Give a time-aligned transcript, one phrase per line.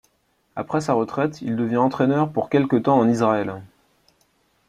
[0.55, 3.61] Après sa retraite, il devient entraîneur pour quelque temps en Israël.